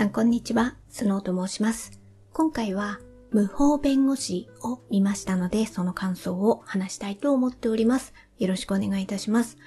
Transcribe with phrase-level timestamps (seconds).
[0.00, 2.00] さんこんにちは、スノーと申します。
[2.32, 3.00] 今回は
[3.32, 8.14] 無法弁護士を見ましたので、その感想を話したいと思っております。
[8.38, 9.58] よろしくお願いいたします。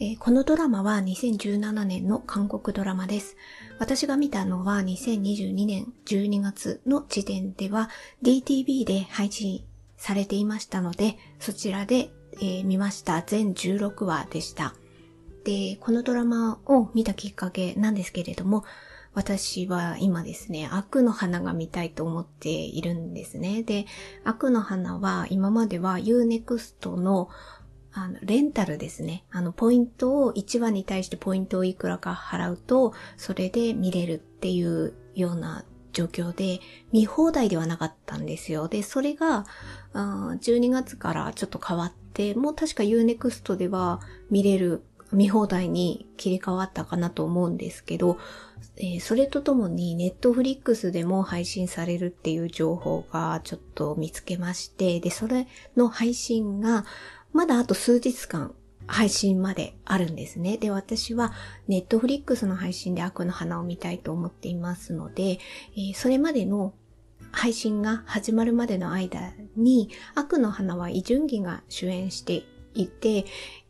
[0.00, 3.36] えー、このドラマは2017年の韓国ドラマです。
[3.78, 7.88] 私が見たのは2022年12月の時点では
[8.24, 9.62] DTV で配信
[9.96, 14.74] されていましたので、そちらで、えー、見ました全16話でした。
[15.44, 18.64] で、このドラマを見たきっかけなんですけれども、
[19.18, 23.64] 私は今ですね、悪の花が見たいと思っているんですね。
[23.64, 23.86] で、
[24.22, 27.28] 悪の花は今までは Unext の
[27.92, 29.24] あの、レンタルですね。
[29.32, 36.60] あの、ポイントを、1話に対してポイントをいくらか払うと、それで見れるっていうような状況で、
[36.92, 38.68] 見放題ではなかったんですよ。
[38.68, 39.46] で、それが、
[39.94, 48.18] 12月からちょっと変わって、もう確か Unext では見れる見放題に切り替わったかなと思うんですけど、
[48.76, 56.84] えー、それとともにネットフリックスでも配信されるっていう情報がちょっと見つけまして、で、それの配信が
[57.32, 58.54] まだあと数日間
[58.86, 60.56] 配信まであるんですね。
[60.56, 61.32] で、私は
[61.68, 65.38] ネットフリックスの配信で悪の花を見たいと思っていますので、
[65.76, 66.74] えー、それまでの
[67.30, 72.44] 配信が始まるまでの間に悪の花はイ・ジュンギが主演して
[72.74, 73.26] いて、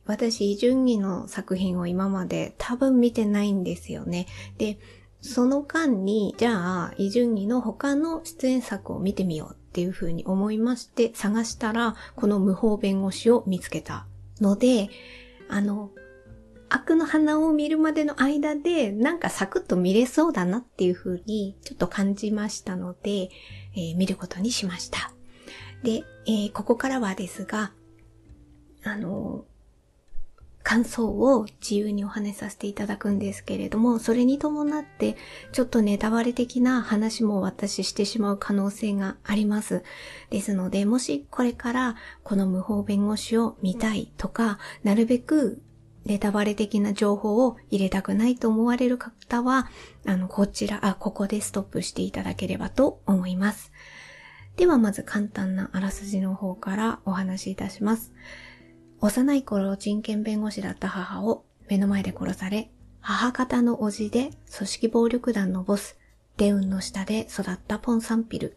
[0.09, 4.27] 私、イ・ジュンギの作品を今まで多分見てないんですよね。
[4.57, 4.79] で、
[5.21, 14.07] その間に、じゃあ、イ・ジュンギの他の出演作を見てみようっていうふうに思いまして探したら、この無法弁護士を見つけた
[14.41, 14.89] ので、
[15.51, 15.91] あの、
[16.71, 23.29] 悪の花を見るまでの間で、なんかサクッと見れそうだなっていうふうにちょっと感じましたので、
[23.75, 25.13] えー、見ることにしました。
[25.83, 27.73] で、えー、ここからはですが、
[28.85, 29.45] あの、
[30.69, 35.17] 感想を自由にお話しさせていただくんですけれども、それに伴って、
[35.51, 39.83] ちょっとネタバレ的な話も私してしまう可能性があります。
[40.29, 45.63] ですので、もしこれからこの無法弁護士を見たいとか、なるべく
[46.05, 49.71] ネタバレ的な情報を入れたくないと思われる方は、
[50.05, 53.73] あの、こちら、あ、ここでストップしていただければと思います。
[54.57, 58.13] ではまず簡単なあらすじの方からお話しいたします。
[59.01, 62.69] 幼い頃人権弁護士だった母を目の前で殺され、
[63.01, 65.97] 母方の叔父で組織暴力団のボス、
[66.37, 68.57] デウンの下で育ったポンサンピル。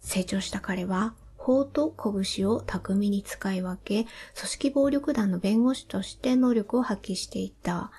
[0.00, 1.94] 成長した彼は、法と
[2.24, 7.90] 拳を巧みに使い分け、組織暴力団の弁護士として能力を発揮していた。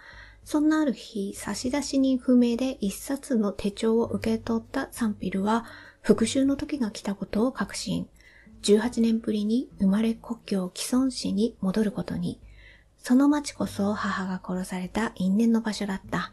[0.43, 5.65] そんなある日、差出人不明で一冊の手帳を受け取ったサンピルは、
[6.01, 8.07] 復讐の時が来たことを確信。
[8.63, 12.39] 18年ぶりに生まれ故郷既存市に戻ることに、
[12.97, 16.31] その町こそ母が殺された因縁の場所だった。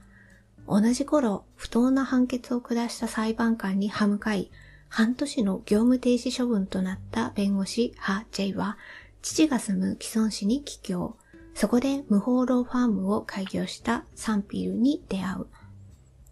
[0.69, 4.53] 同じ頃、不当な判決を下した裁判官に歯向かい、
[4.89, 8.79] 半年の業務停止処分となった弁護士ハ・ジェイは、
[9.23, 11.17] 父が住む既存市に帰郷。
[11.55, 15.47] そこで無法ローファームを開業したサンピルに出会う。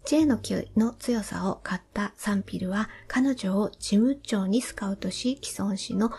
[0.05, 6.11] J の気の強さを買ったサンピルは彼女を事務長にスカウトし、既存市の、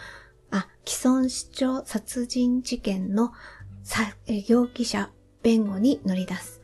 [0.50, 3.32] あ、既存市長殺人事件の
[4.46, 5.10] 容疑者
[5.42, 6.60] 弁護に乗り出す。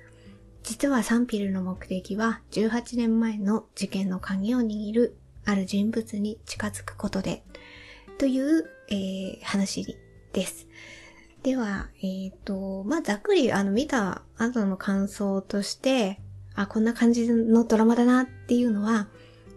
[0.63, 7.45] 実はサンピルの目的は18年前の事件の鍵を握るある人物に近づくことで、
[8.19, 9.97] という、えー、話
[10.33, 10.67] です。
[11.43, 16.21] では、えっ、ー、と、まあ、ざっくり、あの、見た後の感想として、
[16.57, 19.09] あ、こんな感じのドラマだなっていうのは、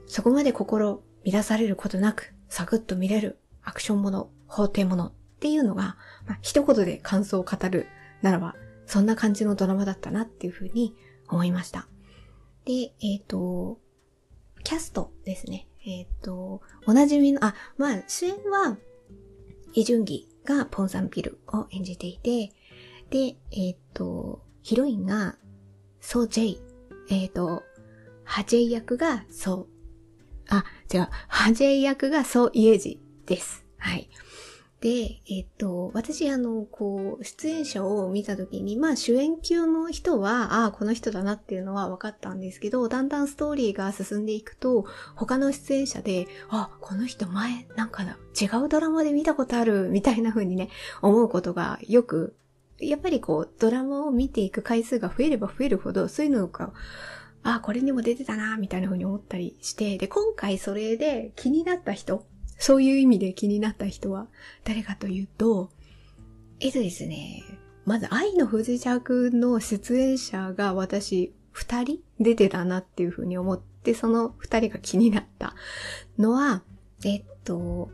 [0.06, 7.88] そこまで心乱されることなく、サクッと見れるアクションもの、法廷ものっていうのが、まあ、一言で感想を語る
[8.22, 8.56] ならば、
[8.86, 10.96] そんな感じのドラマだったなっていうふうに
[11.30, 11.88] 思いました。
[12.66, 13.80] で、えっ、ー、と、
[14.64, 15.68] キャストですね。
[15.86, 18.78] えっ、ー、と、おなじみの、あ、まあ、主演は、
[19.74, 22.52] イジュンギがポンサンピルを演じていて、
[23.10, 25.38] で、えっ、ー、と、ヒロインが
[26.02, 26.62] ソー・ジェイ
[27.10, 27.64] えっ、ー、と、
[28.24, 29.68] ハジェイ役がそう、
[30.50, 30.64] あ、
[30.94, 33.66] 違う、ハジェイ役がソ・イエジです。
[33.78, 34.10] はい。
[34.82, 44.86] で、えっと、私、あの、こう、出演者を見たときに、まあ、主演級の人は、ああ、この人だなっていうのは分かったんですけど、だんだんストーリーが進んでいくと、
[45.16, 50.70] 他の出演者で、あ、この人前、なんか違うドラマで見たことある、みたいな風にね、
[51.02, 52.38] 思うことがよく
[52.80, 56.74] やっぱりこう、ドラマを見ていく回数が増えれば増えるほど、そういうのが、
[57.44, 62.26] あ、これにも出てたな、みたいな風に思ったりして、で、今回それで気になった人、
[62.58, 64.28] そういう意味で気になった人は
[64.66, 65.70] 誰かというと、
[66.60, 67.44] えっとですね、
[67.86, 75.56] まず愛の不時着の出演者が私二人出てたなっていう風に思っで、その二人が気になった
[76.18, 76.64] のは、
[77.06, 77.90] えっと、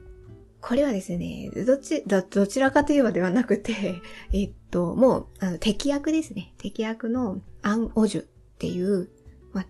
[0.67, 4.01] これはですね、どっち、ど、どちらかといえばではなくて、
[4.33, 6.55] えっと、もう、あの、敵役ですね。
[6.57, 8.25] 敵役のアン・オジュっ
[8.57, 9.09] ていう、
[9.53, 9.67] まあ、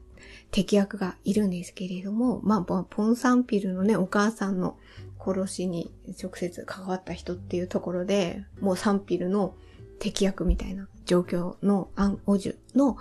[0.52, 4.78] 敵役がいるんですけれども、まあ、ポンサンピルのね、お母さんの
[5.20, 5.92] 殺しに
[6.24, 9.54] 直接関わった人っていうところで、もうサンピルの
[10.00, 12.96] 敵役みたいな状況のアン・オジュの、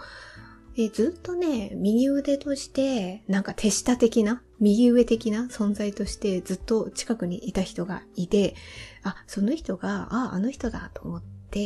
[0.77, 8.57] えずっとね、右腕として、なんか手下的な、右上的な存在としてずっと近くにいた人がいて、
[9.05, 11.61] あ、その人が、あ、あの人だと思って、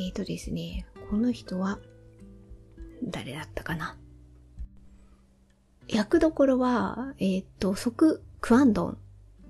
[0.00, 1.78] えっ、ー、とですね、この人は、
[3.04, 3.96] 誰だったかな？
[5.88, 8.98] 役どころは、えっ、ー、と、即クアンドン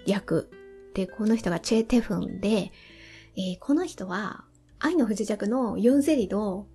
[0.05, 0.51] 役
[0.93, 2.71] で、この人がチェ・テフンで、
[3.37, 4.45] えー、この人は、
[4.79, 6.67] 愛の不時着のヨンゼリの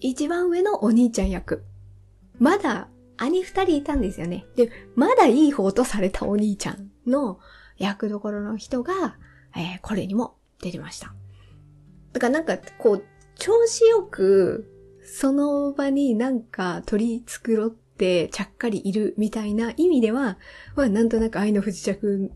[0.00, 1.62] 一番上のお兄ちゃん役。
[2.38, 4.46] まだ兄二人いたんですよね。
[4.56, 7.38] で、まだいい方とされたお兄ちゃんの
[7.78, 9.16] 役どころの人が、
[9.56, 11.14] えー、これにも出てました。
[12.12, 13.04] だからなんか、こう、
[13.36, 14.70] 調子よく、
[15.04, 20.38] その場になんか取り繕ってちゃっかりいるみたいな意味では、
[20.76, 22.32] まあなんとなく愛の不時着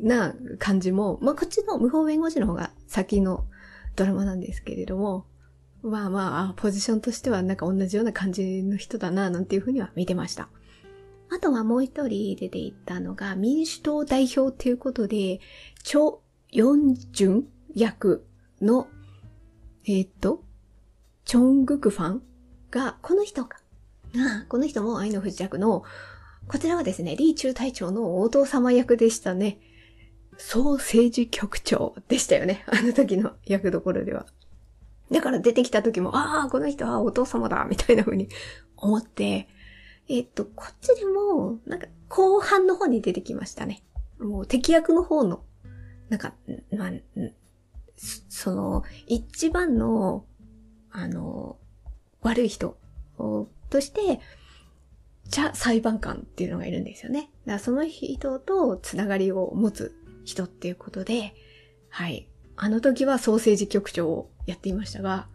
[0.00, 3.46] な感じも、まあこっちの無法弁護士の方が先の
[3.94, 5.26] ドラマなんですけれども、
[5.82, 10.48] まあまあ、ポジションとしてはなんか同じような感じの人だな、なんていうふうには見てました。
[11.28, 15.40] あとはもう一人出ていったのが、民主党代表っていうことで、
[15.82, 16.18] チョ・
[16.50, 17.44] ヨンジュン
[17.74, 18.24] 役
[18.60, 18.86] の、
[19.86, 20.44] えー、っと、
[21.24, 22.22] チョングクファン
[22.70, 23.58] が、この人か。
[24.48, 25.84] この人も愛の不時着の、
[26.48, 29.58] こちらはですね、リー中隊長のお父様役でしたね。
[30.36, 32.64] 総政治局長でしたよね。
[32.66, 34.26] あの時の役どころでは。
[35.12, 38.28] だから出てきた時も、ああ、この人はお父様だ、みたいな風に
[38.76, 39.48] 思って、
[40.08, 43.82] えっと、こっちでも、なんか、後半の方に出てきましたね。
[44.18, 45.44] もう敵役の方の、
[46.08, 46.34] なんか、
[46.76, 46.90] まあ、
[48.28, 50.24] その、一番の、
[50.90, 51.58] あの、
[52.20, 52.76] 悪い人
[53.16, 54.20] として、
[55.28, 57.30] じゃ裁判官っていうのがいるんですよね。
[57.46, 59.94] だからその人とつながりを持つ
[60.24, 61.34] 人っていうことで、
[61.88, 62.28] はい。
[62.56, 65.28] あの時はソーセージ局長をやっていましたが、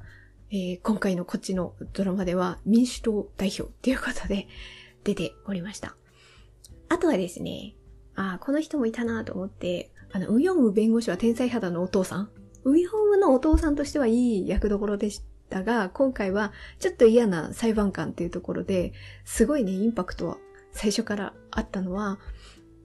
[0.49, 4.47] えー、今回のこっちのドラマでは民主党代表っていうことで
[5.03, 5.95] 出ておりました。
[6.89, 7.75] あとはですね、
[8.15, 12.29] あこの人もいたなと思って、あの、ウヨンウ弁護士は天才肌のお父さん
[12.63, 18.93] ウヨンウのお父さんとしてはいい役どころでしたが、今回はちょっと嫌な裁判官っていうところで、
[19.25, 20.37] すごいね、インパクトは
[20.71, 22.19] 最初からあったのは、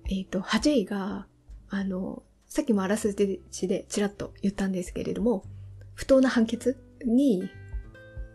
[0.08, 1.26] えっ、ー、と、ハジェイが、
[1.68, 2.22] あの、
[2.52, 5.42] さっきもあらすじでちらっと言ったんですけれども、
[5.94, 7.48] 不当な判決に、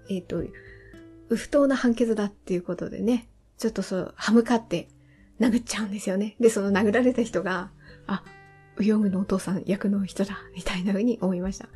[0.09, 0.43] えっ、ー、と、
[1.35, 3.29] 不当な判決だっていうことでね、
[3.59, 4.87] ちょっとそう、歯向かって
[5.39, 6.35] 殴っちゃうんですよね。
[6.39, 7.69] で、その殴られた人が、
[8.07, 8.23] あ、
[8.77, 11.69] ウヨングのお父さん役の人だ、みたいな風に思いました。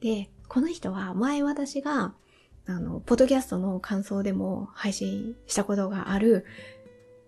[0.00, 2.14] で、この人は前私が、
[2.68, 6.46] あの、ポッドキャストの感想でも配信したことがある、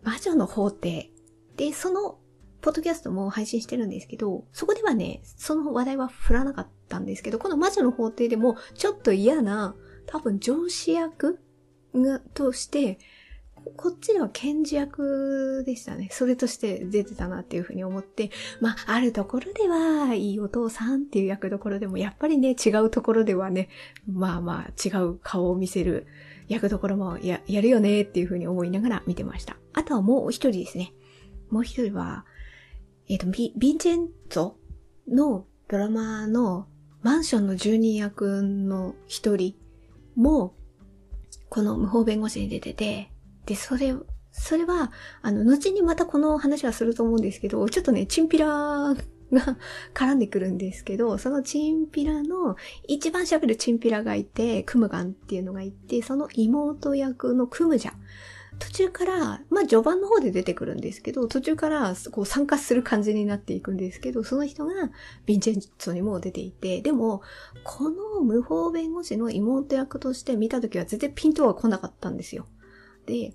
[0.05, 1.11] 魔女の法廷
[1.56, 2.20] で、その
[2.62, 9.75] ポッドキャストも配信してるんですけど、そこではね、その話題は振らなかったんですけど、この魔女の法廷でも、ちょっと嫌な、
[10.07, 11.40] 多分上司役
[11.95, 12.99] が、として、
[13.76, 16.09] こっちでは検事役でしたね。
[16.11, 23.69] それとして出てたなっていうふうに思って、まあ、あるところでは、いいお父さんっていう役どころでも、やっぱりね、違うところではね、
[24.11, 26.07] まあまあ、違う顔を見せる
[26.49, 29.57] 役どころもや、やるよねっていうふうに思いながら見てました。
[29.73, 30.92] あとはもう一人ですね。
[31.50, 32.25] もう一人は、
[33.12, 34.52] えっ、ー、と、ビ、ビンチェンツォ
[35.07, 36.66] のドラマの
[37.02, 39.54] マンションの住人役の一人
[40.16, 40.54] も、
[41.50, 43.11] この無法弁護士に出てて、
[43.45, 43.95] で、それ、
[44.31, 48.97] それは、あの、後にまたこの話はすると思うんですけど、ちょっとね、チンピラが
[49.92, 52.57] 絡んでくるんですけど、そのチンピラの、
[52.88, 57.92] 一番喋るチンピラがいて、クムガンっていうのがいて、その妹役のクムジャ。
[58.62, 64.73] 途中から、まあ序盤の方で出てくるんですけど、途中からこう参加する感じになっていくんですけど、その人が
[65.26, 67.23] ヴィンチェンツォにも出ていて、でも、
[67.64, 72.47] この無法弁護士の妹役として見たときは全然ピントは来なかったんですよ。
[73.07, 73.35] で、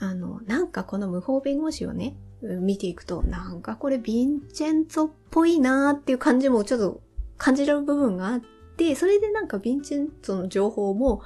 [0.00, 7.00] あの、なんかこの無法弁護士をね、見ていくと、なんかこれヴィンチェンツォっぽいなーっていう感じもちょっと
[7.38, 8.40] 感じる部分があっ
[8.76, 11.22] て、それでなんかヴィンチェンツォの情報も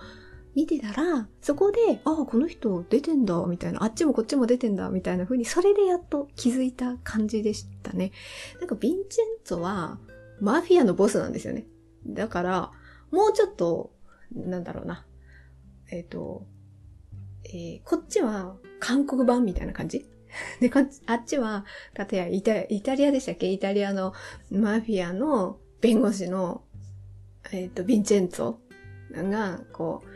[0.54, 8.12] 見てたら、そこで、ああ、この人出てんだ、みたいな、あっちもこっちも出てんだ、みたいな風に、それでやっと気づいた感じでしたね。
[8.60, 9.98] なんか、ヴィンチェンツォは、
[10.40, 11.66] マフィアのボスなんですよね。
[12.06, 12.70] だから、
[13.10, 13.92] もうちょっと、
[14.34, 15.06] なんだろうな。
[15.90, 16.46] えっ、ー、と、
[17.44, 20.06] えー、こっちは韓国版みたいな感じ？
[20.60, 23.52] で、こっちあっちは、かたやイタイタリアでしたっけ？
[23.52, 24.14] イタリアの
[24.50, 26.62] マフィアの弁護士の、
[27.52, 28.56] えっ、ー、と、ヴィンチェンツォ
[29.28, 30.08] が、こう、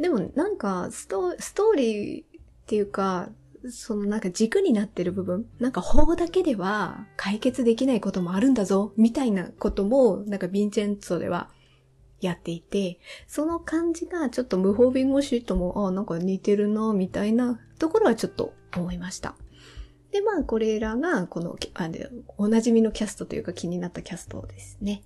[0.00, 2.26] でもなんかスト、ストーリーっ
[2.66, 3.30] ていうか、
[3.70, 11.50] そのなんか軸になってる部分、なんか法だけでは解決できないこともあるんだぞ、みたいなことも、なんかヴィンチェンツォでは
[12.20, 19.34] やっていて、その感じがちょっと無法弁護士とも、あなんか似てるな、みたいなところはちょっと思いました。
[20.12, 21.90] で、まあ、これらが、この、あ
[22.38, 25.02] おなじみのキャストというか気になったキャストですね。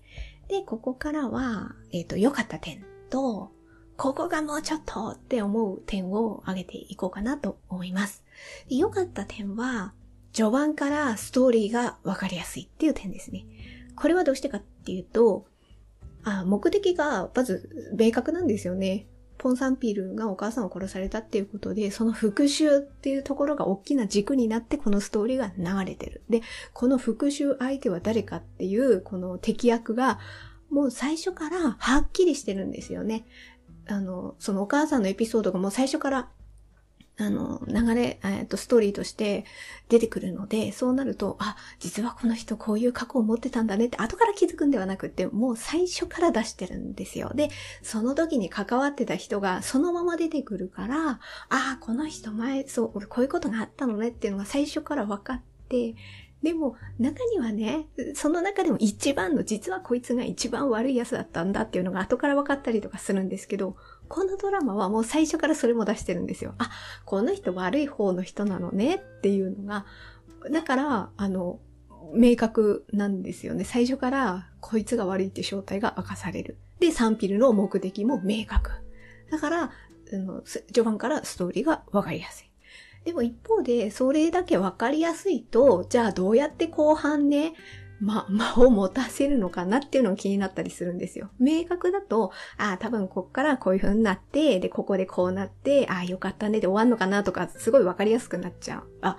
[0.49, 3.51] で、ここからは、えっ、ー、と、良かった点と、
[4.01, 8.25] ここがもうちょっとって思う点を挙げていこうかなと思います。
[8.71, 9.93] 良かった点は、
[10.33, 13.45] 序盤からストーリーがわかりやすいっていう点ですね。
[13.97, 15.45] これはどうしてかっていうと、
[16.25, 19.07] あ目的がまず明確なんですよね。
[19.37, 26.23] ポンサンピールがお母さんを殺されたっていうことで、その復讐っていうところが大きな軸になってこのストーリーが流れてる。
[26.31, 26.41] で、
[26.73, 30.21] この復讐相手は誰かっていうこの敵役が
[30.71, 33.27] もう最初からはっきりしてるんですよね。
[33.91, 36.29] あの、そのお母さんのエピソードがもう最初から
[37.21, 39.45] あの、流れ、えっと、ストーリーとして
[39.89, 47.31] 出てくるので、そうなると、あ、実はこの人こういう過去を持ってたんだねって後から気づくんではなくって、もう最初から出してるんですよ。
[47.35, 47.51] で、
[47.83, 51.19] その時に関わってた人がそのまま出てくるから、あ
[51.51, 55.95] あ、この人前、そう、こういうことがあったのねっていうのが最初から分かって、
[56.43, 63.77] でも、中にはね、その中でも一番の、実はこいつが一番悪い奴だったんだっていうのが後から分かったりとかするんですけど、
[64.09, 66.55] このドラマはもう最初からそれも出してるんですよ。
[66.59, 66.71] あ、
[67.05, 69.85] この人悪い方の人なのねっていうのが、
[70.51, 71.61] だから、あの、
[72.15, 73.65] 明確なんですよね。
[73.65, 76.57] 最初からこいつが悪いって正体が明かされる。
[76.81, 78.71] で、サンピルの目的も明確。
[79.31, 79.71] だから、
[80.09, 82.50] 序盤からストーリーがわかりやすい。
[83.05, 87.55] でも一方で、それだけわかりやすいと、じゃあどうやって後半ね、
[88.01, 91.31] ま、 間を持たせるのかなっていうのが気になったりするんですよ。
[91.39, 98.85] 明確だと、ああ、多分こっからこういう風になって、で、ここでこうなって、ああ、よかったねで終わんのかなとか、すごいわかりやすくなっちゃう。
[99.03, 99.17] あ、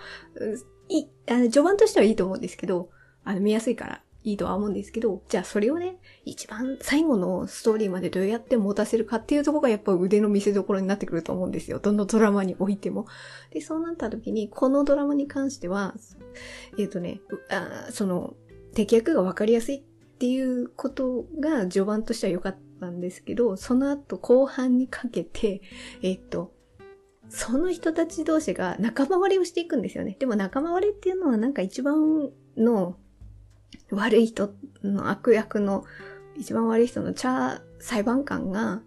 [0.89, 2.89] い、あの、序盤としてはいいと思うんですけど、
[3.23, 11.79] あの、見やすいからいいとは思うんですけど、じゃあそれをね、一番最後のストーリーまでどうやって持たせるかっていうとこがやっぱ腕の見せ所になってくると思うんですよ。
[11.79, 13.07] どのドラマにおいても。
[13.51, 15.95] で、そうなった時に、このドラマに関しては、
[16.77, 18.35] えっ、ー、とね、あその、
[18.73, 19.81] 敵役がわかりやすいっ
[20.19, 25.61] ていうことが序盤としては良かったんですけど、その後後半にかけて、
[26.03, 26.53] えっと、
[27.27, 30.15] その人たち同士が仲間割れをしていくんですよね。
[30.19, 32.97] でも仲間割れっていうのはなんか一番の
[33.91, 35.83] 悪い人の悪役の
[36.35, 38.81] 一番悪い人のチャー裁判官が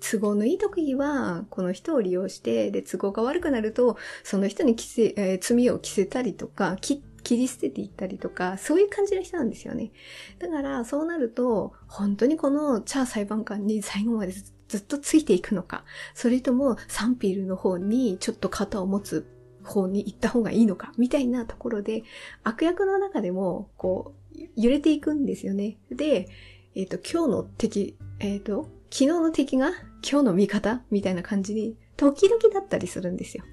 [0.00, 9.92] 都合のいい時は、この人を利用して、で、都合が悪くなると、その人に、えー、罪を着せたりとか、切り捨てていったりとか、そういう感じの人なんですよね。
[10.38, 15.84] だから、そうなると、本当にこのチャー裁判官に最後までずっとついていくのか、
[16.14, 19.26] それともサンピールの方にちょっと肩を持つ
[19.64, 22.04] 方に行った方がいいのか、みたいなところで、
[22.42, 24.19] 悪役の中でも、こう、
[24.56, 25.78] 揺れていくんですよね。
[25.90, 26.28] で、
[26.74, 29.70] えっ、ー、と、今日の敵、えっ、ー、と、昨日の敵が
[30.08, 33.44] 今日の味方みたいな感じに、時々だったりするんですよ。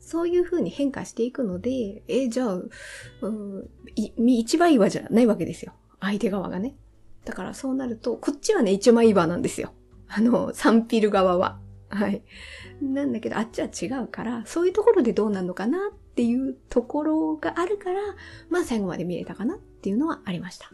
[0.00, 2.54] そういう風に変化していくので、え、じゃあ、
[3.22, 5.72] うん、一枚岩じゃないわけですよ。
[6.00, 6.74] 相手側がね。
[7.24, 9.72] だからそうなると、こっちはね、一枚岩なんですよ。
[10.08, 11.60] あの、サンピル側は。
[11.88, 12.22] はい。
[12.80, 18.00] なんだけど、あっちは違うから、そういうところでどうなるのかなっていうところがあるから、
[18.50, 20.70] まあ最後まで見れたかなっていうのはありました。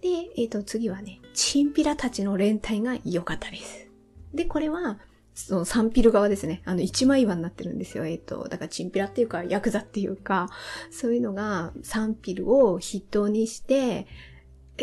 [0.00, 3.88] で、えっ、ー、と、次はね、チンピラたちの連帯が良かったです。
[4.32, 4.98] で、これは、
[5.34, 6.62] そのサンピル側ですね。
[6.64, 8.06] あの、一枚岩になってるんですよ。
[8.06, 10.48] えっ、ー、と、だからチンピラっていうか、ヤクザっていうか、
[10.90, 14.06] そういうのがサンピルを筆頭にして、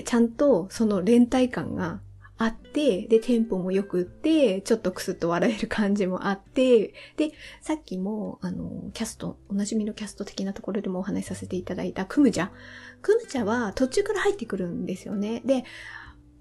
[0.06, 2.02] ちゃんとその連帯感が
[2.38, 7.32] あって、で、テンポも良くって、ちょっとクスッと笑える感じもあって、で、
[7.62, 12.50] さっきも、あの、キャスト、おなじみのキャスト的なところでもお話しさせていただいたクムジャ。
[13.06, 15.44] クムチャは途中から入ってくるんですよね。
[15.46, 15.64] で、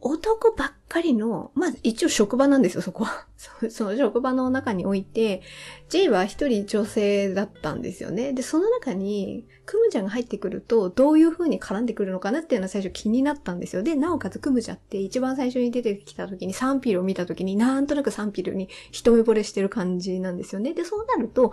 [0.00, 3.26] 男ばっかりの、まあ一応職場なんですよ、そこは。
[3.71, 5.43] その職場の中において、
[5.88, 8.33] J は一人女性だったんですよね。
[8.33, 13.83] で、その中に、クムジャが入ってくると、どういう風に絡んでくるのかなっていうのは最初気になったんですよ。
[13.83, 20.75] で、なおかつクムジャって一番最初に出てきた時にサンピルを見た時になんとなくサンピルに一目惚れしてる感じなんですよね。
[20.75, 21.53] で、そうなると、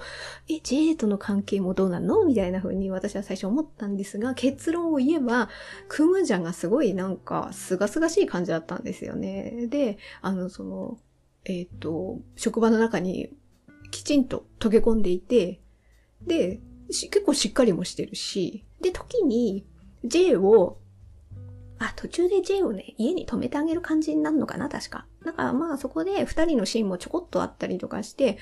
[0.49, 2.25] え、J との関係もどうなの？
[2.25, 5.49] みたいな風に私は最初思ったんですが、結論を言えば、
[5.87, 9.30] クムジャがすごいなんか、すがすがしい感じだったんですよね。
[9.69, 10.97] で、あの、その、
[11.45, 13.29] えっ、ー、と、職場の中に
[13.91, 15.61] きちんと溶け込んでいて、
[16.25, 19.65] で、結構しっかりもしてるし、で、時に
[20.03, 20.77] J を、
[21.79, 25.05] あ、途中で J をね、家に泊めてあげる感じになるのかな、確か。
[25.25, 28.37] だからまあそこで二人のシーンもちょこっとあったりとかして、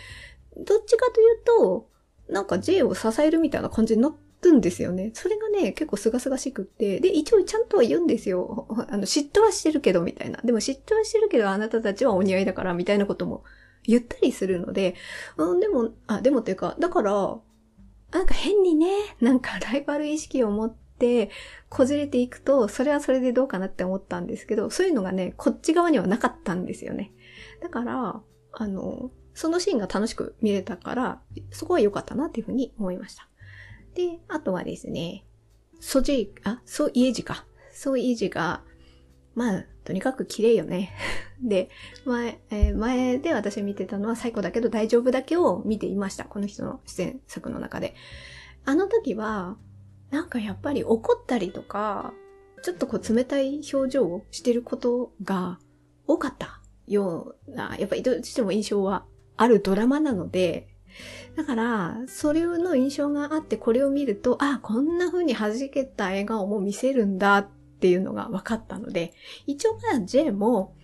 [0.58, 1.89] どっちかというと、
[2.27, 5.12] なんか J を支えるみたいな感じになってるんですよね。
[5.13, 7.00] それがね、結構すがすがしくって。
[7.00, 8.67] で、一応ちゃんとは言うんですよ。
[8.89, 10.39] あの、嫉妬はしてるけど、みたいな。
[10.43, 13.43] でも嫉妬はしてるけど、あなたたちはお似合いだから、みたいなことも
[13.84, 14.96] 言ったりするので、
[15.38, 17.39] うん、でも、あ、でもっていうか、だから、
[18.12, 18.88] なんか変にね、
[19.22, 21.29] なんかライバル意識を持って、
[21.69, 27.12] こじれていくと、それはそれでどうかなって思ったんですけど、そういうのがね、こっち側にはなかったんですよね。
[27.62, 28.22] だから、
[28.53, 33.28] あの、そのシーンが楽しく見れたから、そこは良かったなっていうふうに思いました。
[34.00, 35.25] で、あとはですね、
[35.82, 37.46] ソジあ、ソイエジか。
[37.74, 38.63] ソイエジが、
[39.36, 40.94] まあ、とにかく綺麗よね。
[41.44, 41.70] で、
[42.06, 46.24] 前、えー、前で私見てたのは最高だけど大丈夫だけを見ていました。
[46.24, 47.94] この人の出演作の中で。
[48.63, 49.58] あの時は、
[50.12, 52.13] なんかやっぱり怒ったりとか、
[52.63, 55.60] ちょっとこう冷たい表情をしてることが
[56.08, 60.68] 多かったような、やっぱりどうしても印象はあるドラマなので、
[61.36, 67.48] だから、それの印象があってこれを見ると、あ、こんな風に弾けた笑顔も見せるんだっ
[67.79, 69.13] ていうのが分かったので、
[69.46, 70.75] 一応まあ J も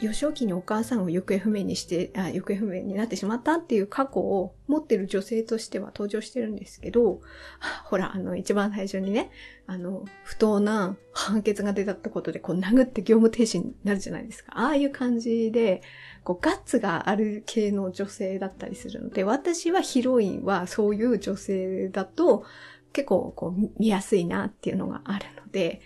[0.00, 7.20] 幼少期にお母さんを行方不明にして、あ行方不明になってしまったっていう過去を持ってる女性としては登場してるんですけど、
[7.84, 9.30] ほら、あの、一番最初にね、
[9.66, 14.52] あの、不当な判決が出たってことで、こう殴って業務停止になるじゃないですか。
[14.54, 15.82] ああいう感じで、
[16.24, 22.44] こう、ガッツがある系の女性だったりするので、私はヒロインはそういう女性だと、
[22.92, 25.80] 結構こう見やすいなっていうのがあるので、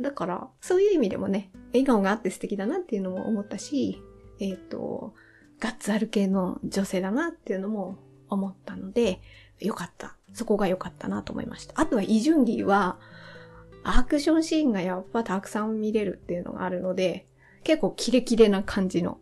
[0.00, 4.02] だから、そういう意味でもね、笑顔があって素敵だなっていうのも思ったし、
[4.40, 5.14] えっ、ー、と、
[5.60, 9.20] ガッツある系の女性だなっていうのも思ったので、
[9.60, 10.16] よかった。
[10.32, 11.80] そこが良かったなと思いました。
[11.80, 12.98] あとはイ・ジュンギは、
[13.84, 17.26] アクションシーンがやっぱたくさん見れるっていうのがあるので、
[17.62, 19.18] 結構キレキレな感じの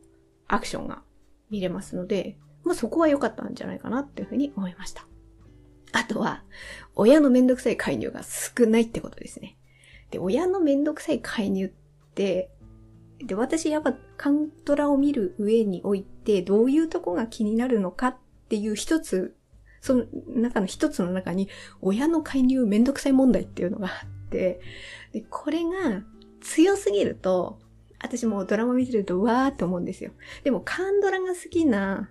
[0.48, 1.02] アクションが
[1.50, 5.06] 見れますので、まあそこは良かったんじゃないかなっていうふうに思いました。
[5.92, 6.42] あとは、
[6.94, 9.56] 親のめんどくさい介入が少ないってことですね。
[10.12, 11.72] で、親のめんどくさい介入っ
[12.14, 12.50] て、
[13.18, 18.16] で、私やっぱカントラを見る上において、どういうとこが気になるのかっ
[18.48, 19.34] ていう一つ、
[19.80, 21.48] その中の一つの中に、
[21.80, 24.60] 親の介入めんどくさい問題っていうのがあって、
[25.12, 26.02] で、これが
[26.40, 27.58] 強すぎると、
[28.02, 30.10] 私もドラマ見てるとわーって思うんですよ。
[30.44, 32.10] でもカンドラが好きな、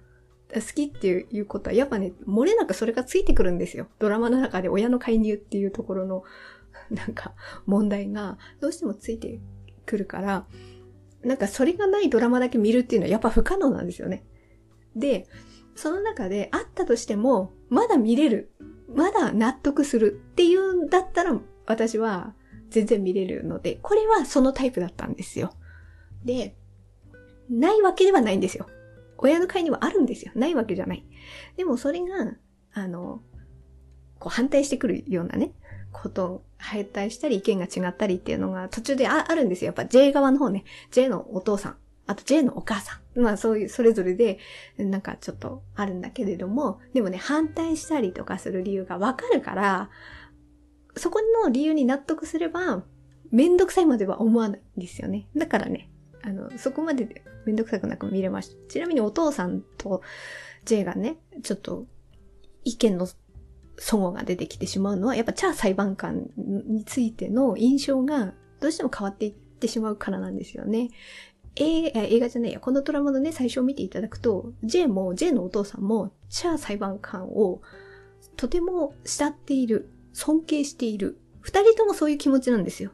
[0.53, 3.87] 好きっていうことはやっぱね、漏れなくそれがついてくるんですよ。
[3.99, 6.23] ドラマの中で親の介入っていうところの
[6.95, 7.34] なんか
[7.65, 9.39] 問題がどうしてもついて
[9.86, 10.45] くるから、
[11.23, 14.25] なんかそれがないドラマだけ見るっていうのはやっぱ不可能なんですよね。
[14.95, 15.27] で、
[15.75, 18.51] その中であったとしても、まだ見れる。
[18.93, 22.36] まだ納得するっていうんだったら、私は
[22.69, 25.54] 全然見れるので、これはそのタイプだったんですよ。
[26.25, 26.58] で、
[27.49, 28.67] ないわけではないんですよ。
[29.17, 30.32] 親の会にはあるんですよ。
[30.36, 31.06] ないわけじゃない。
[31.56, 32.34] でもそれが、
[32.73, 33.21] あの、
[34.19, 35.54] こう反対してくるようなね、
[35.91, 39.67] こと反対したり意見が違ったりっていうのが途中であるんですよ。
[39.67, 40.63] やっぱ J 側の方ね。
[40.91, 41.78] J のお父さん。
[42.08, 43.19] あと J のお母さん。
[43.19, 44.38] まあそういう、それぞれで、
[44.78, 49.89] なんかちょっとあるんだけれども、でもね、反対したりとかする理由がわかるから、
[50.95, 52.84] そこの理由に納得すれば、
[53.32, 55.28] めんどくさいまでは思わないんですよね。
[55.36, 55.89] だからね、
[56.21, 58.67] あの、そこまでめんどくさくなく見れました。
[58.69, 60.02] ちなみにお父さんと
[60.65, 61.86] J がね、ちょっと
[62.63, 63.08] 意見の
[63.81, 70.89] 祖母が出てきてしまうのは、やっぱチャー裁判官についての印象がどうしても変わっていってしまうからなんですよね。
[71.55, 77.63] 映画、映画じゃないや、このドラマのね、最初を見ていただくと、J も、J のお父さんも、チャー裁判官を
[78.37, 81.19] とても慕っている、尊敬している。
[81.39, 82.91] 二人ともそういう気持ちなんですよ。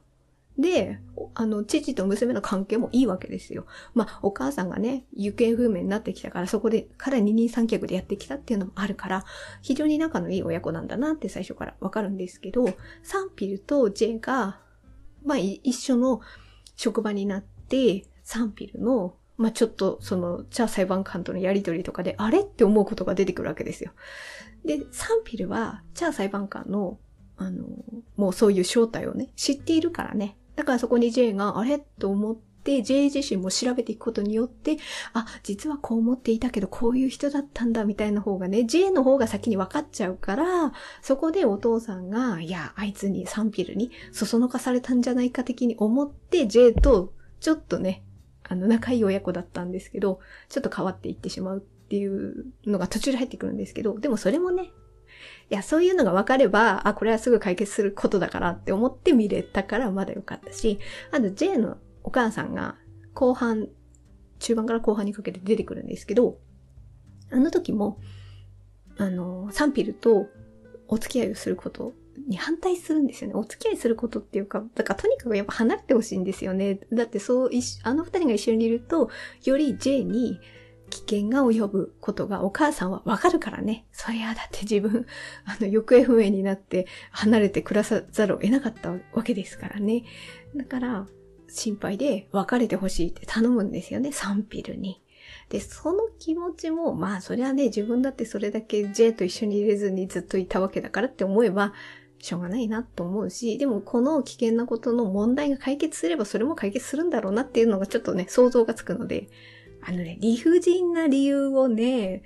[0.58, 1.00] で、
[1.36, 3.68] あの、父と娘の関係もいいわけですよ。
[3.94, 9.24] まあ、お母さんがね、行方不明になってきたから、そこで、から二人三脚でやってきたっていうのもあるから、
[9.62, 12.66] 非常に仲のいい親子なんだなって最初からわかるんですけど、
[13.04, 14.60] サンピルとジェイが、
[15.24, 16.22] まあ、一緒の
[16.76, 23.92] 職場になって、サンピルの、まあ、ちょっと、その、チャー裁判官とのやりとりとかで、あれって思うことが出てくるわけですよ。
[24.66, 26.98] で、サンピルは、チャー裁判官の、
[27.38, 27.68] あの、
[28.16, 31.80] もうそういう正体をね、知っているからね、だからそこに J があれ？
[31.80, 34.78] と思って、J 自身も調べていくことによって、
[35.14, 48.04] あ、実はこう思っていたけど、こういう人だったんだ、みたいな方がね、J の方が先に分かっちゃうから、そこでお父さんが、いや、あいつにサンピルにそそのかされたんじゃないか的に思って、J と、ちょっとね、
[48.44, 54.72] あの、仲いい親子だったんですけど、ちょっと変わっていってしまうっていうのが途中で入ってくるんですけど、でもそれもね、
[55.50, 60.80] いや、そういうのが分かれば、あ、これはすぐ解決することだからって思って見れたからまだよかったし、
[61.12, 62.76] あと J のお母さんが
[63.14, 63.70] 後半、
[64.40, 66.38] 中盤から後半にかけて出てくるんですけど、
[67.32, 68.00] あの時も、
[68.98, 70.28] あの、サンピルと
[70.88, 71.94] お付き合いをすること
[72.28, 73.36] に反対するんですよね。
[73.36, 76.80] お付き合いすることっていうか、だからとにかくやっぱ離れてほしいんですよね。
[76.92, 77.50] だってそう、
[77.84, 79.10] あの二人が一緒にいると、
[79.46, 80.40] より J に
[80.90, 83.86] 危険が及ぶことがお母さんはわかるからね。
[83.92, 85.06] そりゃだって自分、
[85.46, 90.04] あの、行方不明になって離れて暮らさざるを得なかったわけですからね。
[90.56, 91.08] だから、
[91.50, 95.02] 心配で別れてほしいって頼むんですよね、サンピルに。
[95.50, 101.74] で、その気持ちも、まあそれはね、自分だってそれだけ J と一緒にいれずにずっといたわけだからって思えば、
[102.20, 109.30] しょうがないなと思うし、でもこの危険なことの問題が解決すればそれも解決するんだろうなっていうのがちょっとね、想像がつくので、
[109.88, 112.22] あのね、理不尽な理由をね、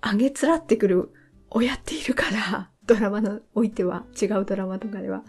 [0.00, 1.10] あげつらってくる
[1.50, 5.24] 親っているから、 ドラマのおいては、違うドラマとかでは。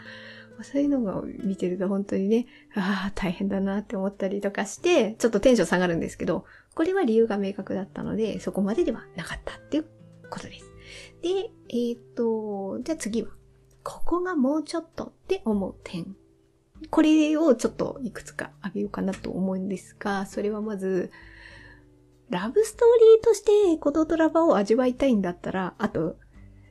[0.61, 9.85] そういうのが見てると本当にね、ああ、大変だなって思ったりとかして、ちょっとテンション下がるんですけど、これは理由が明確だったので、そこまでではなかったっていう
[10.29, 10.71] ことです。
[11.21, 13.29] で、えっ、ー、と、じゃあ次は、
[13.83, 16.15] ここがもうちょっとって思う点。
[16.89, 21.11] これをちょっといくつかあげようかなと思うんですが、それはまず、
[22.29, 26.17] ラブストーリーとしてこのドラマを味わいたいんだったら、あと、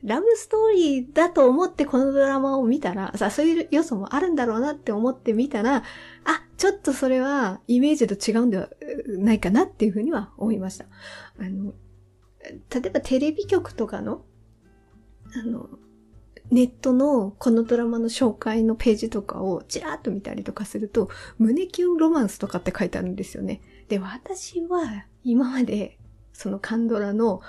[0.03, 5.83] ラブストーリーだと思ってこのドラマを見たら、さ、そういう要素もあるんだろうなって思って見たら、あ、
[6.57, 8.69] ちょっとそれはイメージと違うんでは
[9.07, 10.85] ないかなっていうふうには思いました。
[11.39, 11.73] あの、
[12.41, 14.25] 例えばテレビ局とかの、
[15.41, 15.69] あの、
[16.51, 23.61] ネットのこのドラマの紹介のページとかをちらっと見たりとかすると、胸キュンロマンスとかって書いてあるんですよね。
[23.87, 25.97] で、私は今まで
[26.33, 27.41] そのカンドラの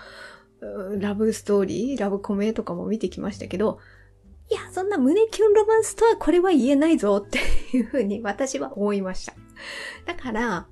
[0.99, 3.79] ラブストーリー、ラブコメとかも見てきましたけど、
[4.51, 7.39] いや、そんな胸キュンロマンスとはこれは言えないぞって
[7.77, 9.35] いうふうに私は思いました。
[10.07, 10.67] だから、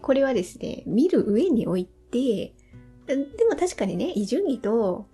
[0.00, 2.54] これはですね、見る上において、
[3.06, 3.16] で
[3.50, 5.08] も確かにね、伊集院と、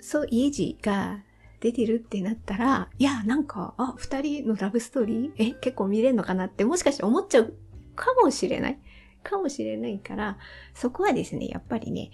[0.00, 1.22] そう、イエジが
[1.60, 5.32] 出てるってなったら、いや、なんか、あ、二人のラブストーリー？
[5.38, 7.54] え、結構見れんのかなってもしかして思っちゃう
[7.94, 8.78] かもしれない。
[9.24, 10.38] かもしれないから、
[10.74, 12.10] そこはですね、やっぱりね、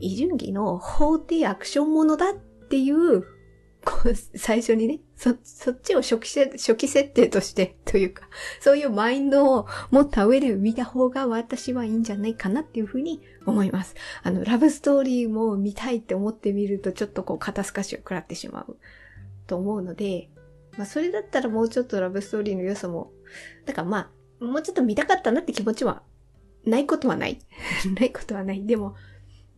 [0.00, 3.22] イジュンギの法廷アクションものだっていう、
[3.84, 8.28] こう最初にね、そ、そっちを初期初期設定としてというか、
[8.60, 13.94] そういうマインドを持った上で見た方が私はいいんじゃないかなっていうふうに思います。
[14.22, 18.78] あの、ラブストーリーも見たいって思ってみるとちょっとこう肩透かしを食らってしまう
[19.46, 20.30] と思うので、
[20.78, 23.12] まあそれだったらもうちょっとラブストーリーの良さも、
[23.66, 26.02] だからまあ、もうちょっと見たかったなって気持ちは
[26.66, 27.38] ないことはない。
[27.98, 28.64] ないことはない。
[28.66, 28.94] でも、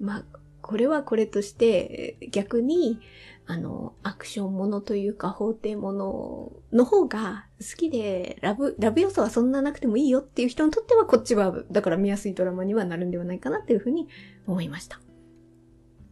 [0.01, 0.25] まあ、
[0.61, 3.01] これはこれとして、逆に、
[3.47, 14.09] あの、アクションものというか、法廷ものの方が好きで、ラブ、ラブ要素はそんななくてもいいよっていう人にとっては、こっちは、だから見やすいドラマにはなるんではないかなっていうふうに
[14.47, 15.01] 思いました。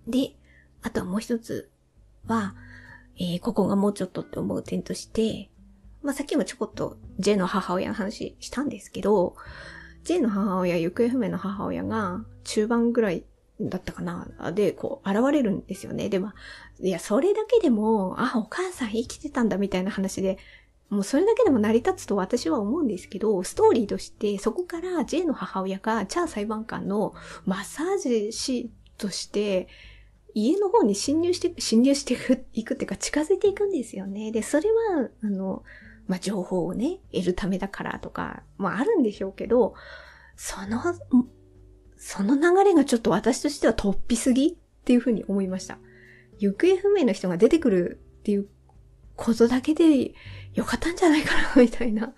[0.07, 0.37] で、
[0.83, 1.71] あとはもう一つ
[2.27, 2.55] は、
[3.17, 5.51] えー、ここがもうちょっとって思う点として、
[6.03, 9.37] まあ、さっきもちょこっと J の母親の話したんですけど、
[10.05, 13.25] J の母親、行方不明の母親が中盤ぐらい
[13.61, 16.09] だったかなで、こう、現れるんですよね。
[16.09, 16.33] でも、
[16.81, 20.39] いや、それだけでも、あ、お母さん生きてたんだみたいな話で、
[20.91, 27.15] もうそれだけでも成り立つと私は思うんですけど、ストーリーとしてそこから J の母親がチャー裁判官の
[27.47, 29.67] マッサージ師として
[30.35, 32.15] 家の方に侵入して、侵入して
[32.53, 34.33] いくっていうか近づいていくんですよね。
[34.33, 35.63] で、それは、あの、
[36.07, 39.75] まあ、情報をね、得るためだからとか、まあ、あるんでしょうけど、
[40.37, 40.81] その、
[41.97, 45.79] その流れがちょっと私としては突飛すぎっていうふうに思いました。
[46.39, 48.49] 行方不明の人が出てくるっていう
[49.17, 50.13] ことだけで
[50.55, 52.15] よかったんじゃないかな、みたいな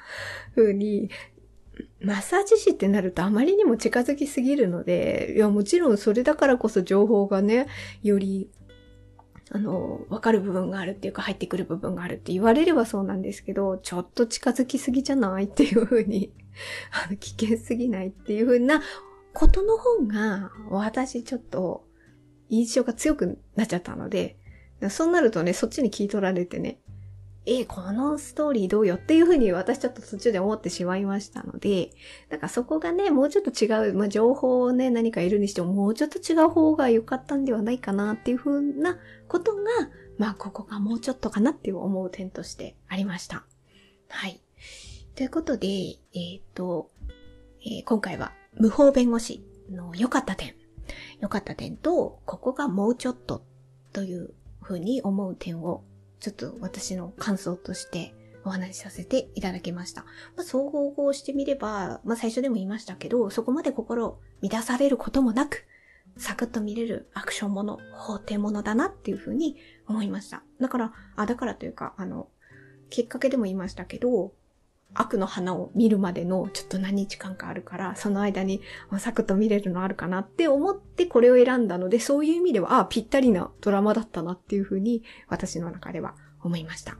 [0.55, 1.11] 風に、
[2.01, 7.67] マッサージ師ってなるとあまりにも近づきすぎるので、いや、もちろんそれだからこそ情報がね、
[8.03, 8.51] より
[9.51, 16.33] あの、わかる部分があるっていうか入ってくる部分があるって言われればそうなんですけど、ちょっと近づきすぎじゃないっていうふうに、
[16.91, 18.83] あの、危険すぎないっていうふうな
[19.33, 21.87] ことの方が、私ちょっと
[22.49, 24.37] 印象が強くなっちゃったので、
[24.91, 26.79] そうなるとね、そっちに聞い取られてね、
[27.47, 31.91] え、このストーリーどうよっていうふうに私ちょっと途中で思ってしまいましたので、
[32.29, 39.63] だからそこがね、もうちょっと違う、まあ、情報をね、何かいるにしてももうちょっと違う方が良かったんではないかなっていうふうなことが、
[40.19, 43.45] まあ、ここがもうちょっとかなっていう思う点としてありました。
[44.09, 44.41] はい。
[45.15, 45.69] ということで、
[46.15, 46.91] えっ、と、
[47.65, 50.55] えー、今回は無法弁護士の良かった点、
[51.21, 53.43] 良かった点と、ここがもうちょっと
[53.93, 55.85] というふうに思う点を、
[56.21, 60.03] ちょっと私の感想としてお話しさせていただきました。
[60.03, 65.67] まあ、総合をしてみれば、まあ、最初でも言いましたけど、そこまで心乱されることもなく、
[66.17, 70.43] サクッと見れるアクションもの、法廷ものだなっていうふうに思いました。
[70.61, 72.29] だから、あ、だからというか、あの、
[72.89, 74.33] きっかけでも言いましたけど、
[74.95, 78.61] 悪の花を見るまでのちょっと何日間かあるから、その間に
[78.99, 86.97] サクッと見れるのあるかなって思ってこれを選んだので、そういう意味では、ああ、ぴったりなドラマだったなっていうふうに私の中では思いました。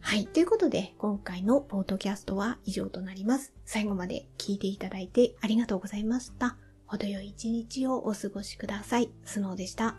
[0.00, 0.26] はい。
[0.26, 3.52] ということで、今回のポートキャストは以上となります。
[3.64, 6.56] 最後まで聞いていただいてありがとうございました。
[6.86, 9.10] 程よい一日をお過ごしください。
[9.24, 9.96] スノーでした。